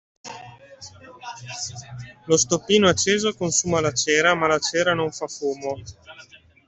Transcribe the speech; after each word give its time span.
Lo 2.25 2.35
stoppino 2.35 2.89
acceso 2.89 3.35
consuma 3.35 3.79
la 3.81 3.91
cera, 3.93 4.33
ma 4.33 4.47
la 4.47 4.57
cera 4.57 4.95
non 4.95 5.11
fa 5.11 5.27
fumo. 5.27 5.75